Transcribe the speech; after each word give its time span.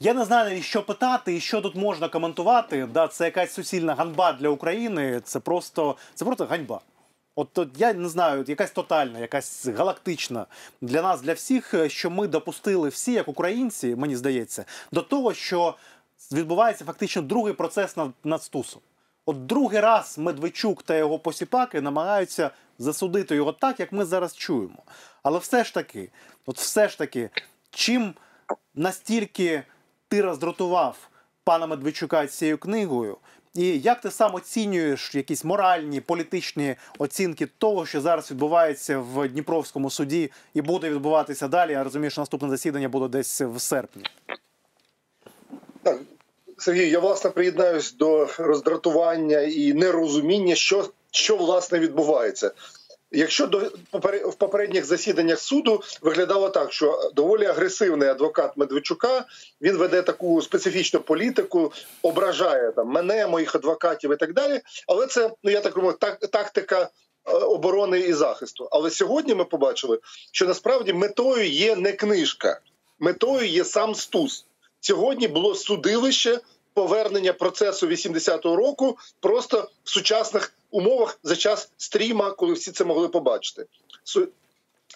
Я 0.00 0.14
не 0.14 0.24
знаю, 0.24 0.62
що 0.62 0.82
питати 0.82 1.36
і 1.36 1.40
що 1.40 1.60
тут 1.60 1.74
можна 1.74 2.08
коментувати. 2.08 2.86
Да, 2.86 3.08
це 3.08 3.24
якась 3.24 3.52
суцільна 3.52 3.94
ганьба 3.94 4.32
для 4.32 4.48
України. 4.48 5.20
Це 5.24 5.40
просто 5.40 5.96
це 6.14 6.24
просто 6.24 6.44
ганьба. 6.44 6.80
От, 7.36 7.58
от 7.58 7.68
я 7.76 7.92
не 7.92 8.08
знаю, 8.08 8.44
якась 8.48 8.70
тотальна, 8.70 9.18
якась 9.18 9.66
галактична 9.66 10.46
для 10.80 11.02
нас, 11.02 11.20
для 11.20 11.32
всіх, 11.32 11.74
е, 11.74 11.88
що 11.88 12.10
ми 12.10 12.26
допустили 12.26 12.88
всі, 12.88 13.12
як 13.12 13.28
українці, 13.28 13.96
мені 13.96 14.16
здається, 14.16 14.64
до 14.92 15.02
того, 15.02 15.34
що 15.34 15.74
відбувається 16.32 16.84
фактично 16.84 17.22
другий 17.22 17.52
процес 17.52 17.96
над, 17.96 18.10
над. 18.24 18.50
От 19.26 19.46
другий 19.46 19.80
раз 19.80 20.18
Медведчук 20.18 20.82
та 20.82 20.96
його 20.96 21.18
посіпаки 21.18 21.80
намагаються 21.80 22.50
засудити 22.78 23.36
його 23.36 23.52
так, 23.52 23.80
як 23.80 23.92
ми 23.92 24.04
зараз 24.04 24.36
чуємо. 24.36 24.82
Але 25.22 25.38
все 25.38 25.64
ж 25.64 25.74
таки, 25.74 26.10
от 26.46 26.58
все 26.58 26.88
ж 26.88 26.98
таки, 26.98 27.30
чим 27.70 28.14
настільки 28.74 29.62
ти 30.08 30.22
роздратував 30.22 30.96
пана 31.44 31.66
Медведчука 31.66 32.26
цією 32.26 32.58
книгою, 32.58 33.16
і 33.54 33.78
як 33.78 34.00
ти 34.00 34.10
сам 34.10 34.34
оцінюєш 34.34 35.14
якісь 35.14 35.44
моральні 35.44 36.00
політичні 36.00 36.76
оцінки 36.98 37.48
того, 37.58 37.86
що 37.86 38.00
зараз 38.00 38.30
відбувається 38.30 38.98
в 38.98 39.28
Дніпровському 39.28 39.90
суді, 39.90 40.30
і 40.54 40.62
буде 40.62 40.90
відбуватися 40.90 41.48
далі? 41.48 41.72
Я 41.72 41.84
розумію, 41.84 42.10
що 42.10 42.20
наступне 42.20 42.48
засідання 42.48 42.88
буде 42.88 43.08
десь 43.08 43.40
в 43.40 43.60
серпні. 43.60 44.02
Сергій, 46.58 46.90
я 46.90 46.98
власне 46.98 47.30
приєднаюсь 47.30 47.92
до 47.92 48.28
роздратування 48.38 49.40
і 49.40 49.72
нерозуміння, 49.72 50.54
що 50.54 50.90
що 51.10 51.36
власне 51.36 51.78
відбувається. 51.78 52.50
Якщо 53.10 53.46
до 53.46 53.58
в 54.24 54.34
попередніх 54.34 54.84
засіданнях 54.84 55.40
суду 55.40 55.82
виглядало 56.02 56.48
так, 56.48 56.72
що 56.72 57.10
доволі 57.14 57.46
агресивний 57.46 58.08
адвокат 58.08 58.56
Медведчука 58.56 59.24
він 59.60 59.76
веде 59.76 60.02
таку 60.02 60.42
специфічну 60.42 61.00
політику, 61.00 61.72
ображає 62.02 62.72
там 62.72 62.88
мене, 62.88 63.26
моїх 63.26 63.54
адвокатів 63.54 64.12
і 64.12 64.16
так 64.16 64.32
далі. 64.32 64.60
Але 64.86 65.06
це 65.06 65.30
ну 65.42 65.50
я 65.50 65.60
так 65.60 65.76
розумію, 65.76 65.96
так, 66.00 66.18
тактика 66.18 66.82
е, 67.24 67.32
оборони 67.32 67.98
і 67.98 68.12
захисту. 68.12 68.68
Але 68.70 68.90
сьогодні 68.90 69.34
ми 69.34 69.44
побачили, 69.44 69.98
що 70.32 70.46
насправді 70.46 70.92
метою 70.92 71.48
є 71.48 71.76
не 71.76 71.92
книжка, 71.92 72.60
метою 72.98 73.46
є 73.46 73.64
сам 73.64 73.94
стус. 73.94 74.46
Сьогодні 74.80 75.28
було 75.28 75.54
судилище 75.54 76.40
повернення 76.76 77.32
процесу 77.32 77.86
80-го 77.86 78.56
року 78.56 78.98
просто 79.20 79.70
в 79.84 79.90
сучасних 79.90 80.52
умовах 80.70 81.18
за 81.22 81.36
час 81.36 81.70
стріма, 81.76 82.30
коли 82.30 82.52
всі 82.52 82.72
це 82.72 82.84
могли 82.84 83.08
побачити. 83.08 83.66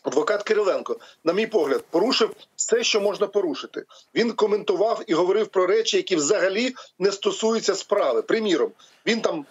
Адвокат 0.03 0.43
Кириленко, 0.43 0.97
на 1.25 1.33
мій 1.33 1.47
погляд, 1.47 1.85
порушив 1.91 2.35
все, 2.57 2.85
що 2.85 3.01
можна 3.01 3.27
порушити. 3.27 3.85
Він 4.15 4.33
коментував 4.33 5.03
і 5.07 5.15
говорив 5.15 5.49
про 5.49 5.67
речі, 5.67 5.97
які 5.97 6.17
взагалі 6.17 6.75
не 6.99 7.13
стосуються 7.13 7.75
справи. 7.75 8.23
Приміром, 8.23 8.73
він 9.07 9.21
там 9.21 9.47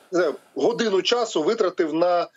годину 0.56 1.02
часу 1.02 1.44
витратив 1.44 1.94
на 1.94 2.28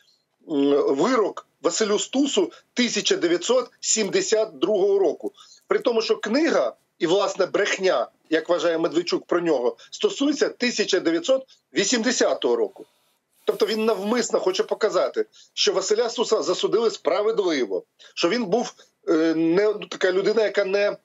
вирок 0.86 1.46
Василю 1.62 1.98
Стусу 1.98 2.42
1972 2.42 4.98
року. 4.98 5.32
При 5.68 5.78
тому, 5.78 6.02
що 6.02 6.16
книга 6.16 6.76
і 7.02 7.06
власне 7.06 7.46
брехня, 7.46 8.08
як 8.30 8.48
вважає 8.48 8.78
Медведчук 8.78 9.26
про 9.26 9.40
нього, 9.40 9.76
стосується 9.90 10.46
1980 10.46 12.44
року. 12.44 12.86
Тобто 13.44 13.66
він 13.66 13.84
навмисно 13.84 14.40
хоче 14.40 14.62
показати, 14.62 15.26
що 15.54 15.72
Василя 15.72 16.10
Суса 16.10 16.42
засудили 16.42 16.90
справедливо, 16.90 17.82
що 18.14 18.28
він 18.28 18.44
був 18.44 18.74
е, 19.08 19.34
не 19.34 19.64
ну, 19.64 19.74
така 19.74 20.12
людина, 20.12 20.42
яка 20.42 20.64
не 20.64 20.86
е, 20.88 20.96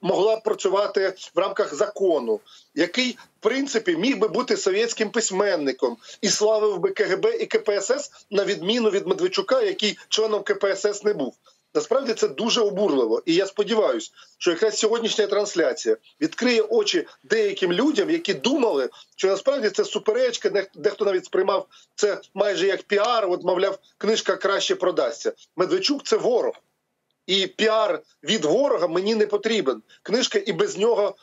могла 0.00 0.36
працювати 0.36 1.14
в 1.34 1.38
рамках 1.38 1.74
закону, 1.74 2.40
який 2.74 3.12
в 3.12 3.16
принципі 3.40 3.96
міг 3.96 4.18
би 4.18 4.28
бути 4.28 4.56
совєтським 4.56 5.10
письменником 5.10 5.96
і 6.20 6.28
славив 6.28 6.78
би 6.78 6.90
КГБ 6.90 7.26
і 7.40 7.46
КПСС 7.46 8.10
на 8.30 8.44
відміну 8.44 8.90
від 8.90 9.06
Медведчука, 9.06 9.62
який 9.62 9.98
членом 10.08 10.42
КПСС 10.42 11.04
не 11.04 11.12
був. 11.12 11.34
Насправді 11.74 12.14
це 12.14 12.28
дуже 12.28 12.60
обурливо, 12.60 13.22
і 13.26 13.34
я 13.34 13.46
сподіваюся, 13.46 14.10
що 14.38 14.50
якраз 14.50 14.78
сьогоднішня 14.78 15.26
трансляція 15.26 15.96
відкриє 16.20 16.62
очі 16.62 17.06
деяким 17.24 17.72
людям, 17.72 18.10
які 18.10 18.34
думали, 18.34 18.88
що 19.16 19.28
насправді 19.28 19.70
це 19.70 19.84
суперечка, 19.84 20.66
дехто 20.74 21.04
навіть 21.04 21.24
сприймав 21.24 21.66
це 21.94 22.20
майже 22.34 22.66
як 22.66 22.82
піар. 22.82 23.30
От, 23.30 23.44
мовляв, 23.44 23.78
книжка 23.98 24.36
краще 24.36 24.74
продасться. 24.74 25.32
Медведчук 25.56 26.02
це 26.04 26.16
ворог, 26.16 26.54
і 27.26 27.46
піар 27.46 28.02
від 28.22 28.44
ворога 28.44 28.86
мені 28.88 29.14
не 29.14 29.26
потрібен. 29.26 29.82
Книжка 30.02 30.42
і 30.46 30.52
без 30.52 30.78
нього. 30.78 31.16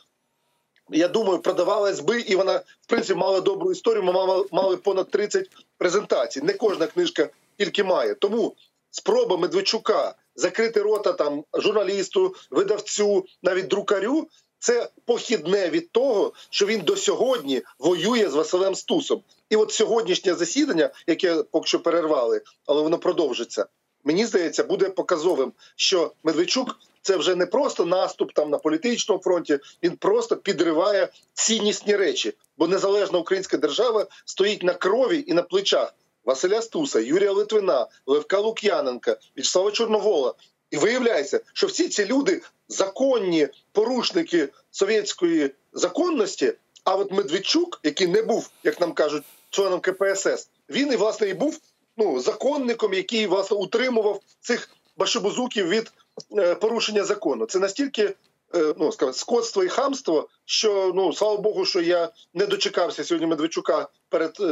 Я 0.90 1.08
думаю, 1.08 1.38
продавалась 1.38 2.00
би, 2.00 2.20
і 2.20 2.36
вона 2.36 2.56
в 2.56 2.86
принципі 2.86 3.18
мала 3.18 3.40
добру 3.40 3.72
історію. 3.72 4.02
Ми 4.02 4.12
мали, 4.12 4.46
мали 4.52 4.76
понад 4.76 5.10
30 5.10 5.50
презентацій. 5.78 6.42
Не 6.42 6.52
кожна 6.52 6.86
книжка 6.86 7.28
тільки 7.58 7.84
має. 7.84 8.14
Тому 8.14 8.54
спроба 8.90 9.36
Медведчука 9.36 10.14
закрити 10.38 10.82
рота 10.82 11.12
там 11.12 11.44
журналісту, 11.54 12.34
видавцю, 12.50 13.24
навіть 13.42 13.68
друкарю. 13.68 14.28
Це 14.58 14.90
похідне 15.04 15.70
від 15.70 15.92
того, 15.92 16.32
що 16.50 16.66
він 16.66 16.80
до 16.80 16.96
сьогодні 16.96 17.62
воює 17.78 18.28
з 18.28 18.34
Василем 18.34 18.74
Стусом. 18.74 19.22
І 19.50 19.56
от 19.56 19.72
сьогоднішнє 19.72 20.34
засідання, 20.34 20.90
яке 21.06 21.42
поки 21.42 21.66
що 21.66 21.80
перервали, 21.80 22.42
але 22.66 22.82
воно 22.82 22.98
продовжиться. 22.98 23.66
Мені 24.04 24.26
здається, 24.26 24.64
буде 24.64 24.90
показовим, 24.90 25.52
що 25.76 26.12
Медведчук 26.24 26.78
це 27.02 27.16
вже 27.16 27.34
не 27.34 27.46
просто 27.46 27.84
наступ 27.84 28.32
там 28.32 28.50
на 28.50 28.58
політичному 28.58 29.22
фронті. 29.22 29.58
Він 29.82 29.96
просто 29.96 30.36
підриває 30.36 31.08
ціннісні 31.34 31.96
речі, 31.96 32.34
бо 32.58 32.68
незалежна 32.68 33.18
українська 33.18 33.56
держава 33.56 34.06
стоїть 34.24 34.62
на 34.62 34.74
крові 34.74 35.24
і 35.26 35.32
на 35.32 35.42
плечах 35.42 35.94
Василя 36.28 36.62
Стуса, 36.62 37.00
Юрія 37.00 37.32
Литвина, 37.32 37.86
Левка 38.06 38.38
Лук'яненка, 38.38 39.16
Вячеслава 39.36 39.70
Чорновола. 39.70 40.34
І 40.70 40.76
виявляється, 40.76 41.40
що 41.52 41.66
всі 41.66 41.88
ці 41.88 42.06
люди 42.06 42.42
законні 42.68 43.48
порушники 43.72 44.48
совєтської 44.70 45.50
законності. 45.72 46.52
А 46.84 46.96
от 46.96 47.12
Медведчук, 47.12 47.80
який 47.82 48.06
не 48.06 48.22
був, 48.22 48.50
як 48.64 48.80
нам 48.80 48.92
кажуть, 48.92 49.22
членом 49.50 49.80
КПСС, 49.80 50.48
він 50.70 50.92
і 50.92 50.96
власне 50.96 51.28
і 51.28 51.34
був 51.34 51.58
ну 51.96 52.20
законником, 52.20 52.94
який 52.94 53.26
власне 53.26 53.56
утримував 53.56 54.20
цих 54.40 54.70
башибузуків 54.96 55.68
від 55.68 55.92
е, 56.38 56.54
порушення 56.54 57.04
закону. 57.04 57.46
Це 57.46 57.58
настільки 57.58 58.14
ну 58.52 58.92
скажімо, 58.92 59.12
скотство 59.12 59.64
і 59.64 59.68
хамство, 59.68 60.28
що 60.44 60.92
ну 60.94 61.12
слава 61.12 61.36
Богу, 61.36 61.64
що 61.64 61.80
я 61.80 62.10
не 62.34 62.46
дочекався 62.46 63.04
сьогодні 63.04 63.26
Медведчука 63.26 63.88
перед 64.08 64.36
е, 64.40 64.44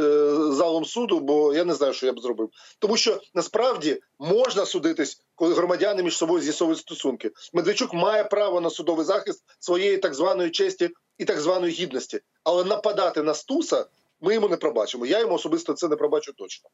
залом 0.53 0.85
суду, 0.85 1.19
бо 1.19 1.53
я 1.53 1.65
не 1.65 1.73
знаю, 1.73 1.93
що 1.93 2.05
я 2.05 2.13
б 2.13 2.19
зробив. 2.19 2.49
Тому 2.79 2.97
що 2.97 3.21
насправді 3.33 3.99
можна 4.19 4.65
судитись, 4.65 5.21
коли 5.35 5.53
громадяни 5.53 6.03
між 6.03 6.17
собою 6.17 6.41
з'ясовують 6.41 6.79
стосунки. 6.79 7.31
Медведчук 7.53 7.93
має 7.93 8.23
право 8.23 8.61
на 8.61 8.69
судовий 8.69 9.05
захист 9.05 9.43
своєї 9.59 9.97
так 9.97 10.13
званої 10.13 10.51
честі 10.51 10.89
і 11.17 11.25
так 11.25 11.39
званої 11.39 11.73
гідності, 11.73 12.19
але 12.43 12.63
нападати 12.63 13.23
на 13.23 13.33
Стуса 13.33 13.85
ми 14.21 14.33
йому 14.33 14.49
не 14.49 14.57
пробачимо. 14.57 15.05
Я 15.05 15.19
йому 15.19 15.33
особисто 15.33 15.73
це 15.73 15.87
не 15.87 15.95
пробачу 15.95 16.33
точно. 16.33 16.69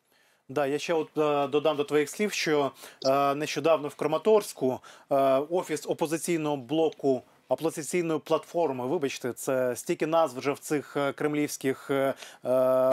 Да, 0.50 0.66
я 0.66 0.80
ще 0.80 0.94
от 0.94 1.18
е, 1.18 1.48
додам 1.48 1.78
до 1.78 1.84
твоїх 1.84 2.09
слів, 2.09 2.31
що 2.31 2.72
е, 3.06 3.36
нещодавно 3.36 3.88
в 3.88 3.96
Краматорську 3.96 4.80
е, 5.12 5.16
офіс 5.38 5.86
опозиційного 5.88 6.58
блоку. 6.58 7.22
Опозиційної 7.50 8.20
платформи, 8.20 8.88
вибачте, 8.88 9.34
це 9.34 9.76
стільки 9.76 10.08
назв 10.08 10.40
вже 10.40 10.52
в 10.52 10.59
цих 10.59 10.98
кремлівських 11.16 11.90
е, 11.92 12.14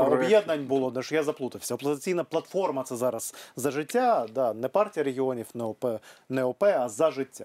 об'єднань 0.00 0.66
було, 0.66 0.90
де 0.90 1.02
ж 1.02 1.14
я 1.14 1.22
заплутався. 1.22 1.74
Опозиційна 1.74 2.24
платформа 2.24 2.82
це 2.82 2.96
зараз 2.96 3.34
за 3.56 3.70
життя, 3.70 4.26
да, 4.34 4.52
не 4.52 4.68
партія 4.68 5.04
регіонів, 5.04 5.46
не 5.54 5.64
ОП, 5.64 5.84
не 6.28 6.44
ОП, 6.44 6.62
а 6.62 6.88
за 6.88 7.10
життя. 7.10 7.44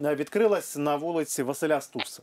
Відкрилась 0.00 0.76
на 0.76 0.96
вулиці 0.96 1.42
Василя 1.42 1.80
Стуса. 1.80 2.22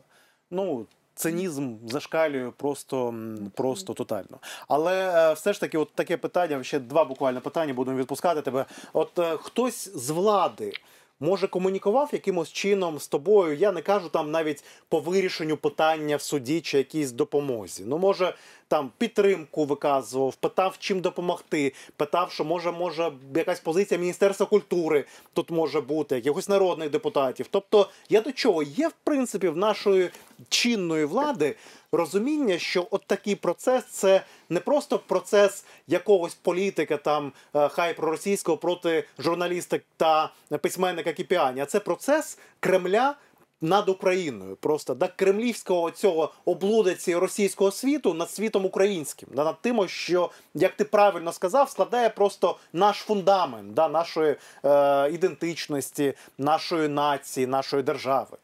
Ну, 0.52 0.86
цинізм 1.16 1.76
зашкалює 1.88 2.52
просто 2.58 3.16
просто 3.56 3.94
тотально. 3.94 4.40
Але 4.68 5.30
е, 5.30 5.34
все 5.34 5.54
ж 5.54 5.60
таки, 5.60 5.78
от 5.78 5.94
таке 5.96 6.18
питання, 6.18 6.64
ще 6.64 6.80
два 6.80 7.06
буквально 7.06 7.42
питання, 7.42 7.74
будемо 7.74 7.98
відпускати 7.98 8.42
тебе. 8.42 8.66
От 8.94 9.20
е, 9.20 9.38
хтось 9.38 9.98
з 9.98 10.10
влади 10.10 10.74
може 11.22 11.48
комунікував 11.48 12.10
якимось 12.14 12.52
чином 12.52 13.00
з 13.00 13.08
тобою. 13.08 13.56
Я 13.56 13.72
не 13.72 13.82
кажу 13.82 14.10
там 14.10 14.32
навіть 14.32 14.64
по 14.90 15.00
вирішенню 15.00 15.58
питання 15.58 16.16
в 16.16 16.22
суді 16.22 16.62
чи 16.62 16.78
якійсь 16.78 17.12
допомозі. 17.12 17.84
Ну, 17.88 17.98
може, 17.98 18.36
там 18.72 18.92
підтримку 18.98 19.66
виказував, 19.66 20.36
питав, 20.36 20.76
чим 20.80 21.02
допомогти, 21.02 21.74
питав, 21.96 22.32
що 22.32 22.44
може, 22.44 22.72
може 22.72 23.12
якась 23.36 23.60
позиція 23.60 24.00
Міністерства 24.00 24.46
культури 24.46 25.06
тут 25.34 25.52
може 25.52 25.82
бути, 25.82 26.16
якихось 26.16 26.50
народних 26.50 26.90
депутатів. 26.90 27.48
Тобто, 27.50 27.90
я 28.10 28.22
до 28.22 28.32
чого 28.32 28.64
є 28.64 28.88
в 28.88 28.94
принципі 29.04 29.48
в 29.48 29.58
нашої 29.58 30.10
чинної 30.50 31.06
влади 31.06 31.56
розуміння, 31.92 32.60
що 32.60 32.88
от 32.92 33.04
такий 33.08 33.36
процес 33.36 33.86
це 33.86 34.22
не 34.50 34.60
просто 34.60 35.00
процес 35.00 35.66
якогось 35.88 36.34
політика, 36.34 36.98
там 36.98 37.32
е, 37.56 37.70
хай 37.70 37.94
проросійського 37.94 38.58
проти 38.58 39.04
журналіста 39.20 39.80
та 39.98 40.32
письменника 40.62 41.14
Кіпіані, 41.14 41.62
а 41.62 41.66
це 41.66 41.80
процес 41.80 42.38
Кремля 42.60 43.16
над 43.62 43.90
Україною, 43.90 44.56
просто 44.56 44.94
да, 44.94 45.08
кремлівського 45.08 45.92
цього 45.92 46.32
облудиці 46.46 47.16
російського 47.16 47.72
світу 47.72 48.14
над 48.14 48.32
світом 48.32 48.66
українським, 48.66 49.30
да, 49.36 49.44
над 49.44 49.62
тим, 49.62 49.88
що, 49.88 50.32
як 50.54 50.76
ти 50.76 50.84
правильно 50.86 51.34
сказав, 51.34 51.70
складає 51.70 52.10
просто 52.10 52.58
наш 52.74 52.98
фундамент 52.98 53.74
да, 53.74 53.88
нашої 53.88 54.36
е, 54.66 55.12
ідентичності, 55.12 56.14
нашої 56.38 56.88
нації, 56.88 57.48
нашої 57.48 57.84
держави. 57.84 58.38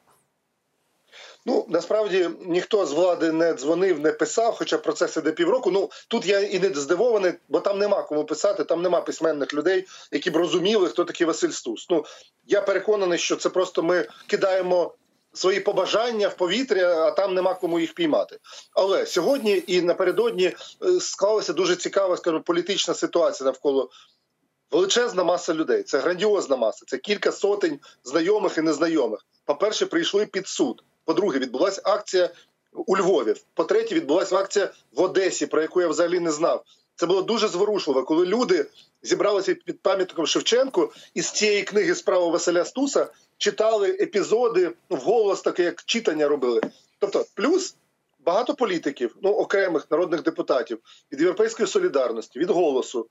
Ну 1.45 1.65
насправді 1.69 2.29
ніхто 2.45 2.85
з 2.85 2.91
влади 2.91 3.31
не 3.31 3.53
дзвонив, 3.53 3.99
не 3.99 4.11
писав, 4.11 4.55
хоча 4.57 4.77
процес 4.77 5.17
іде 5.17 5.31
півроку. 5.31 5.71
Ну 5.71 5.89
тут 6.07 6.25
я 6.25 6.39
і 6.39 6.59
не 6.59 6.73
здивований, 6.73 7.33
бо 7.49 7.59
там 7.59 7.79
нема 7.79 8.03
кому 8.03 8.25
писати, 8.25 8.63
там 8.63 8.81
нема 8.81 9.01
письменних 9.01 9.53
людей, 9.53 9.85
які 10.11 10.31
б 10.31 10.35
розуміли, 10.35 10.89
хто 10.89 11.03
такий 11.03 11.27
Василь 11.27 11.49
Стус. 11.49 11.87
Ну 11.89 12.05
я 12.47 12.61
переконаний, 12.61 13.19
що 13.19 13.35
це 13.35 13.49
просто 13.49 13.83
ми 13.83 14.07
кидаємо 14.27 14.93
свої 15.37 15.59
побажання 15.59 16.27
в 16.27 16.37
повітря, 16.37 17.07
а 17.07 17.11
там 17.11 17.33
нема 17.33 17.53
кому 17.53 17.79
їх 17.79 17.93
піймати. 17.93 18.37
Але 18.73 19.05
сьогодні 19.05 19.63
і 19.67 19.81
напередодні 19.81 20.45
е, 20.45 20.55
склалася 20.99 21.53
дуже 21.53 21.75
цікава, 21.75 22.17
скажімо, 22.17 22.41
політична 22.41 22.93
ситуація 22.93 23.45
навколо. 23.45 23.89
Величезна 24.71 25.23
маса 25.23 25.53
людей, 25.53 25.83
це 25.83 25.99
грандіозна 25.99 26.55
маса, 26.55 26.85
це 26.87 26.97
кілька 26.97 27.31
сотень 27.31 27.79
знайомих 28.03 28.57
і 28.57 28.61
незнайомих. 28.61 29.25
По-перше, 29.45 29.85
прийшли 29.85 30.25
під 30.25 30.47
суд. 30.47 30.83
По-друге, 31.05 31.39
відбулася 31.39 31.81
акція 31.85 32.29
у 32.73 32.97
Львові. 32.97 33.33
По-третє, 33.53 33.95
відбулася 33.95 34.37
акція 34.37 34.71
в 34.93 35.01
Одесі, 35.01 35.45
про 35.45 35.61
яку 35.61 35.81
я 35.81 35.87
взагалі 35.87 36.19
не 36.19 36.31
знав. 36.31 36.63
Це 36.95 37.05
було 37.05 37.21
дуже 37.21 37.47
зворушливо, 37.47 38.03
коли 38.03 38.25
люди 38.25 38.65
зібралися 39.01 39.55
під 39.55 39.81
пам'ятником 39.81 40.27
Шевченку 40.27 40.91
і 41.13 41.21
з 41.21 41.31
цієї 41.31 41.63
книги 41.63 41.95
справа 41.95 42.27
Василя 42.27 42.65
Стуса 42.65 43.09
читали 43.37 43.89
епізоди 43.89 44.71
вголос, 44.89 45.41
таке 45.41 45.63
як 45.63 45.83
читання 45.83 46.27
робили. 46.27 46.61
Тобто, 46.99 47.25
плюс 47.33 47.75
багато 48.25 48.55
політиків, 48.55 49.15
ну 49.21 49.29
окремих 49.29 49.91
народних 49.91 50.23
депутатів 50.23 50.79
від 51.11 51.21
європейської 51.21 51.67
солідарності, 51.67 52.39
від 52.39 52.49
голосу. 52.49 53.07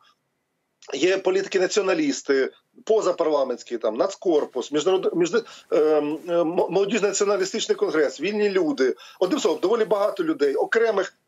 Є 0.95 1.19
політики-націоналісти, 1.19 2.53
позапарламентські, 2.85 3.79
там 3.79 3.97
нацкорпус, 3.97 4.73
міжнарод... 4.73 5.17
між... 5.17 5.35
е, 5.35 5.43
е, 5.71 6.45
молодіжний 6.45 7.11
націоналістичний 7.11 7.77
конгрес, 7.77 8.21
вільні 8.21 8.51
люди. 8.51 8.97
Одним 9.21 9.41
словом, 9.41 9.61
доволі 9.61 9.85
багато 9.85 10.25
людей, 10.25 10.55
окремих 10.55 11.19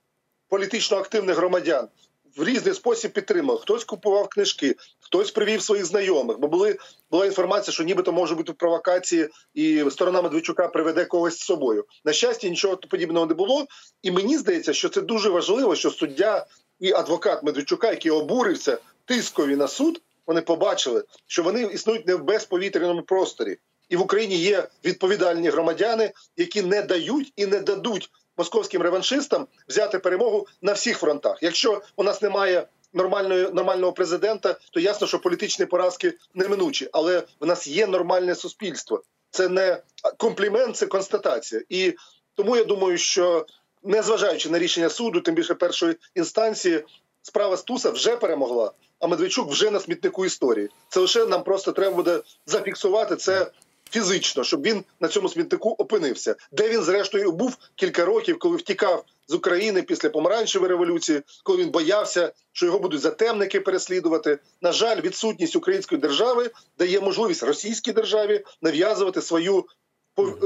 політично 0.48 0.96
активних 0.96 1.36
громадян 1.36 1.88
в 2.36 2.44
різний 2.44 2.74
спосіб 2.74 3.12
підтримав. 3.12 3.58
Хтось 3.58 3.84
купував 3.84 4.28
книжки, 4.28 4.76
хтось 5.00 5.30
привів 5.30 5.62
своїх 5.62 5.84
знайомих. 5.84 6.38
Бо 6.38 6.48
були 6.48 6.78
була 7.10 7.26
інформація, 7.26 7.74
що 7.74 7.84
нібито 7.84 8.12
може 8.12 8.34
бути 8.34 8.52
провокації, 8.52 9.28
і 9.54 9.84
сторона 9.90 10.22
Медведчука 10.22 10.68
приведе 10.68 11.04
когось 11.04 11.38
з 11.38 11.44
собою. 11.44 11.84
На 12.04 12.12
щастя, 12.12 12.48
нічого 12.48 12.76
подібного 12.76 13.26
не 13.26 13.34
було. 13.34 13.66
І 14.02 14.10
мені 14.10 14.38
здається, 14.38 14.72
що 14.72 14.88
це 14.88 15.00
дуже 15.00 15.30
важливо, 15.30 15.76
що 15.76 15.90
суддя 15.90 16.46
і 16.80 16.92
адвокат 16.92 17.42
Медведчука, 17.42 17.90
який 17.90 18.10
обурився 18.10 18.78
тискові 19.04 19.56
на 19.56 19.68
суд, 19.68 20.02
вони 20.26 20.40
побачили, 20.40 21.04
що 21.26 21.42
вони 21.42 21.62
існують 21.62 22.06
не 22.06 22.14
в 22.14 22.24
безповітряному 22.24 23.02
просторі, 23.02 23.58
і 23.88 23.96
в 23.96 24.00
Україні 24.00 24.36
є 24.36 24.68
відповідальні 24.84 25.48
громадяни, 25.48 26.12
які 26.36 26.62
не 26.62 26.82
дають 26.82 27.32
і 27.36 27.46
не 27.46 27.60
дадуть 27.60 28.10
московським 28.38 28.82
реваншистам 28.82 29.46
взяти 29.68 29.98
перемогу 29.98 30.46
на 30.62 30.72
всіх 30.72 30.98
фронтах. 30.98 31.38
Якщо 31.42 31.82
у 31.96 32.02
нас 32.02 32.22
немає 32.22 32.66
нормальної 32.92 33.48
нормального 33.52 33.92
президента, 33.92 34.56
то 34.72 34.80
ясно, 34.80 35.06
що 35.06 35.18
політичні 35.18 35.66
поразки 35.66 36.14
неминучі, 36.34 36.88
але 36.92 37.22
в 37.40 37.46
нас 37.46 37.66
є 37.66 37.86
нормальне 37.86 38.34
суспільство. 38.34 39.02
Це 39.30 39.48
не 39.48 39.82
комплімент, 40.16 40.76
це 40.76 40.86
констатація. 40.86 41.62
І 41.68 41.94
тому 42.34 42.56
я 42.56 42.64
думаю, 42.64 42.98
що 42.98 43.46
незважаючи 43.82 44.50
на 44.50 44.58
рішення 44.58 44.88
суду, 44.88 45.20
тим 45.20 45.34
більше 45.34 45.54
першої 45.54 45.96
інстанції, 46.14 46.84
справа 47.22 47.56
Стуса 47.56 47.90
вже 47.90 48.16
перемогла. 48.16 48.72
А 49.00 49.06
Медведчук 49.06 49.50
вже 49.50 49.70
на 49.70 49.80
смітнику 49.80 50.24
історії. 50.24 50.68
Це 50.88 51.00
лише 51.00 51.26
нам 51.26 51.42
просто 51.42 51.72
треба 51.72 51.96
буде 51.96 52.22
зафіксувати 52.46 53.16
це 53.16 53.50
фізично, 53.90 54.44
щоб 54.44 54.62
він 54.62 54.84
на 55.00 55.08
цьому 55.08 55.28
смітнику 55.28 55.70
опинився, 55.78 56.36
де 56.52 56.68
він 56.68 56.82
зрештою 56.82 57.32
був 57.32 57.56
кілька 57.74 58.04
років, 58.04 58.38
коли 58.38 58.56
втікав 58.56 59.04
з 59.28 59.34
України 59.34 59.82
після 59.82 60.10
помаранчевої 60.10 60.68
революції, 60.68 61.22
коли 61.42 61.58
він 61.58 61.70
боявся, 61.70 62.32
що 62.52 62.66
його 62.66 62.78
будуть 62.78 63.00
затемники 63.00 63.60
переслідувати. 63.60 64.38
На 64.62 64.72
жаль, 64.72 65.00
відсутність 65.00 65.56
української 65.56 66.00
держави 66.00 66.50
дає 66.78 67.00
можливість 67.00 67.42
російській 67.42 67.92
державі 67.92 68.44
нав'язувати 68.62 69.22
свою 69.22 69.64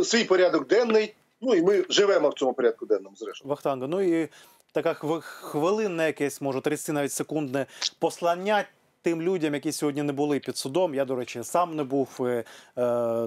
свій 0.04 0.24
порядок 0.24 0.66
денний. 0.66 1.14
Ну 1.40 1.54
і 1.54 1.62
ми 1.62 1.84
живемо 1.88 2.28
в 2.28 2.34
цьому 2.34 2.52
порядку 2.52 2.86
денному. 2.86 3.16
Зрештою. 3.16 3.50
Вахтанга. 3.50 3.86
Ну 3.86 4.22
і 4.22 4.28
така 4.72 4.94
хвилинне 5.20 6.06
якесь, 6.06 6.40
може 6.40 6.60
30 6.60 6.94
навіть 6.94 7.12
секундне 7.12 7.66
послання 7.98 8.64
тим 9.02 9.22
людям, 9.22 9.54
які 9.54 9.72
сьогодні 9.72 10.02
не 10.02 10.12
були 10.12 10.38
під 10.38 10.56
судом. 10.56 10.94
Я, 10.94 11.04
до 11.04 11.16
речі, 11.16 11.44
сам 11.44 11.76
не 11.76 11.84
був 11.84 12.08
е, 12.20 12.24
е, 12.24 12.44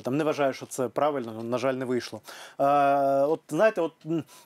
там. 0.02 0.18
Не 0.18 0.24
вважаю, 0.24 0.54
що 0.54 0.66
це 0.66 0.88
правильно, 0.88 1.44
на 1.44 1.58
жаль, 1.58 1.74
не 1.74 1.86
вийшло. 1.86 2.22
Е, 2.60 2.66
от 3.22 3.42
знаєте, 3.50 3.82
от 3.82 3.94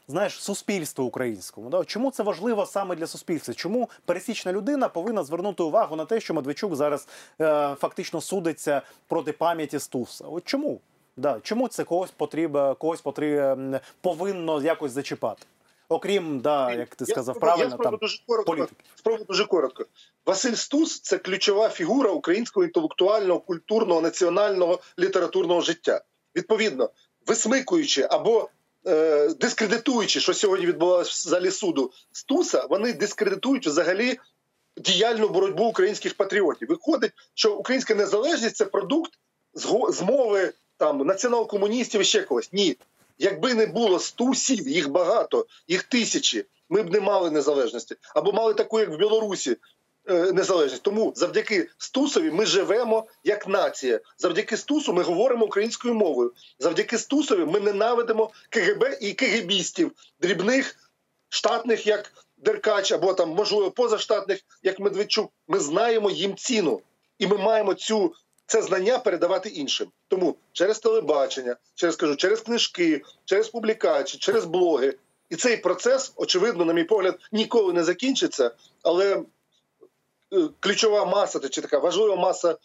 знаєш, 0.08 0.34
суспільство 0.34 1.06
українському. 1.06 1.70
Да? 1.70 1.84
Чому 1.84 2.12
це 2.12 2.24
важливо 2.24 2.66
саме 2.66 2.96
для 2.96 3.08
суспільства? 3.08 3.54
Чому 3.54 3.90
пересічна 4.06 4.54
людина 4.54 4.90
повинна 4.90 5.24
звернути 5.24 5.64
увагу 5.64 5.96
на 5.96 6.06
те, 6.06 6.20
що 6.20 6.34
Медведчук 6.34 6.76
зараз 6.76 7.08
е, 7.42 7.76
фактично 7.80 8.22
судиться 8.22 8.82
проти 9.08 9.32
пам'яті 9.32 9.80
Стуса? 9.80 10.26
От 10.26 10.46
чому? 10.46 10.80
Да, 11.18 11.40
чому 11.44 11.68
це 11.68 11.84
когось 11.84 12.12
потрібно, 12.12 12.76
когось 12.76 13.02
потрібно 13.02 13.80
повинно 14.02 14.62
якось 14.62 14.92
зачіпати? 14.92 15.46
Окрім, 15.90 16.40
да, 16.40 16.74
як 16.74 16.96
ти 16.96 17.06
сказав, 17.06 17.36
я 17.36 17.40
правильно 17.40 17.78
я 17.80 17.84
там 17.84 17.98
дуже 18.02 18.22
коротко. 18.28 18.68
Спробую 18.96 19.26
дуже 19.26 19.46
коротко. 19.46 19.86
Василь 20.26 20.54
Стус 20.54 21.00
це 21.00 21.18
ключова 21.18 21.70
фігура 21.70 22.12
українського 22.12 22.66
інтелектуального, 22.66 23.40
культурного, 23.40 24.02
національного 24.02 24.80
літературного 25.00 25.62
життя. 25.62 26.02
Відповідно, 26.36 26.90
висмикуючи 27.28 28.08
або 28.10 28.50
е, 28.88 29.30
дискредитуючи, 29.40 30.20
що 30.20 30.34
сьогодні 30.34 30.66
відбувалося 30.66 31.12
в 31.12 31.30
залі 31.30 31.52
суду 31.52 31.92
Стуса, 32.12 32.66
вони 32.70 32.94
дискредитують 32.94 33.68
взагалі 33.68 34.20
діяльну 34.78 35.30
боротьбу 35.30 35.64
українських 35.66 36.14
патріотів. 36.14 36.68
Виходить, 36.68 37.12
що 37.34 37.56
українська 37.56 37.96
незалежність 37.96 38.56
це 38.56 38.66
продукт 38.66 39.12
змови 39.90 40.54
там 40.78 41.02
націонал-комуністів 41.02 42.02
і 42.02 42.04
ще 42.04 42.22
когось. 42.22 42.54
Ні, 42.54 42.78
Якби 43.20 43.54
не 43.54 43.66
було 43.66 44.00
стусів, 44.00 44.68
їх 44.68 44.90
багато, 44.90 45.46
їх 45.68 45.84
тисячі, 45.84 46.46
ми 46.70 46.84
б 46.84 46.92
не 46.92 47.00
мали 47.00 47.32
незалежності 47.32 47.96
або 48.16 48.32
мали 48.32 48.54
таку, 48.54 48.80
як 48.80 48.90
в 48.90 48.98
Білорусі, 48.98 49.58
е, 50.10 50.32
незалежність. 50.32 50.84
Тому 50.84 51.14
завдяки 51.16 51.70
Стусові 51.78 52.32
ми 52.32 52.46
живемо 52.46 53.08
як 53.24 53.48
нація. 53.48 54.00
Завдяки 54.18 54.58
Стусу 54.58 54.94
ми 54.94 55.04
говоримо 55.04 55.46
українською 55.46 55.94
мовою. 55.94 56.34
Завдяки 56.60 56.98
Стусові 56.98 57.46
ми 57.46 57.60
ненавидимо 57.60 58.32
КГБ 58.50 58.98
і 59.02 59.14
КГБістів, 59.14 59.92
дрібних 60.22 60.76
штатних, 61.30 61.88
як 61.88 62.14
Деркач, 62.38 62.92
або 62.92 63.14
там 63.14 63.30
можливо 63.30 63.72
позаштатних, 63.72 64.40
як 64.64 64.80
Медведчук. 64.80 65.32
Ми 65.48 65.60
знаємо 65.60 66.12
їм 66.12 66.36
ціну, 66.36 66.82
і 67.18 67.28
ми 67.28 67.38
маємо 67.38 67.74
цю 67.74 68.14
це 68.50 68.62
знання 68.62 69.00
передавати 69.00 69.50
іншим. 69.50 69.88
Тому 70.08 70.36
через 70.52 70.80
телебачення, 70.80 71.56
через 71.76 71.96
кажу, 71.96 72.16
через 72.16 72.42
книжки, 72.42 73.02
через 73.26 73.50
публікації, 73.50 74.20
через 74.20 74.46
блоги. 74.46 74.98
І 75.30 75.36
цей 75.36 75.58
процес, 75.58 76.14
очевидно, 76.16 76.66
на 76.66 76.74
мій 76.74 76.84
погляд, 76.84 77.20
ніколи 77.32 77.74
не 77.74 77.84
закінчиться. 77.84 78.52
Але 78.84 79.16
е, 79.18 79.24
ключова 80.60 81.06
маса, 81.06 81.50
чи 81.50 81.62
така 81.62 81.80
важлива 81.80 82.16
маса 82.16 82.58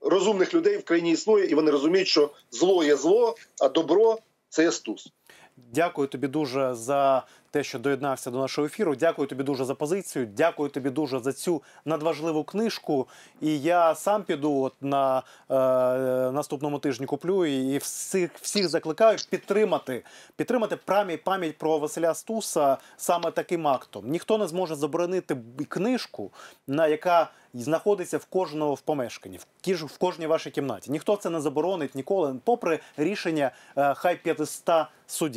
розумних 0.00 0.54
людей 0.54 0.76
в 0.76 0.84
країні 0.84 1.10
існує, 1.10 1.46
і 1.46 1.54
вони 1.54 1.70
розуміють, 1.70 2.08
що 2.08 2.30
зло 2.50 2.84
є 2.84 2.96
зло, 2.96 3.34
а 3.60 3.68
добро 3.68 4.18
це 4.48 4.62
є 4.62 4.72
стус. 4.72 5.12
Дякую 5.56 6.08
тобі 6.08 6.26
дуже 6.26 6.74
за 6.74 7.26
те, 7.50 7.64
що 7.64 7.78
доєднався 7.78 8.30
до 8.30 8.38
нашого 8.38 8.66
ефіру. 8.66 8.96
Дякую 8.96 9.28
тобі 9.28 9.44
дуже 9.44 9.64
за 9.64 9.74
позицію. 9.74 10.28
Дякую 10.36 10.70
тобі 10.70 10.90
дуже 10.90 11.20
за 11.20 11.32
цю 11.32 11.62
надважливу 11.84 12.44
книжку. 12.44 13.08
І 13.40 13.60
я 13.60 13.94
сам 13.94 14.22
піду 14.22 14.60
от 14.62 14.74
на 14.80 15.18
е, 15.18 15.54
наступному 16.32 16.78
тижні 16.78 17.06
куплю 17.06 17.46
і 17.46 17.78
всіх 17.78 18.30
всіх 18.40 18.68
закликаю 18.68 19.18
підтримати 19.30 20.04
підтримати 20.36 20.76
пам'ять 21.24 21.58
про 21.58 21.78
Василя 21.78 22.14
Стуса 22.14 22.76
саме 22.96 23.30
таким 23.30 23.68
актом. 23.68 24.10
Ніхто 24.10 24.38
не 24.38 24.48
зможе 24.48 24.74
заборонити 24.74 25.36
книжку, 25.68 26.30
на 26.66 26.86
яка 26.86 27.30
знаходиться 27.54 28.18
в 28.18 28.24
кожного 28.24 28.74
в 28.74 28.80
помешканні, 28.80 29.38
в 29.66 29.98
кожній 29.98 30.26
вашій 30.26 30.50
кімнаті. 30.50 30.90
Ніхто 30.90 31.16
це 31.16 31.30
не 31.30 31.40
заборонить 31.40 31.94
ніколи, 31.94 32.34
попри 32.44 32.80
рішення 32.96 33.50
е, 33.76 33.94
хай 33.94 34.16
500 34.16 34.86
судів. 35.06 35.36